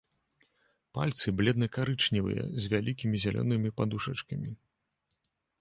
[0.97, 4.51] Пальцы бледна-карычневыя, з вялікімі зялёнымі падушачкамі.